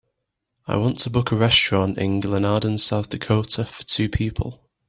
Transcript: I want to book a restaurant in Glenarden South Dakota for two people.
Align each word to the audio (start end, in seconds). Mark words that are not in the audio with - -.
I 0.65 0.77
want 0.77 0.97
to 1.01 1.11
book 1.11 1.31
a 1.31 1.35
restaurant 1.35 1.99
in 1.99 2.21
Glenarden 2.21 2.79
South 2.79 3.09
Dakota 3.09 3.65
for 3.67 3.83
two 3.83 4.09
people. 4.09 4.67